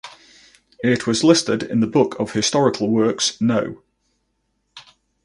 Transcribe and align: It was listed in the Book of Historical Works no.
It 0.83 1.05
was 1.05 1.23
listed 1.23 1.61
in 1.61 1.79
the 1.79 1.85
Book 1.85 2.19
of 2.19 2.33
Historical 2.33 2.89
Works 2.89 3.39
no. 3.39 3.83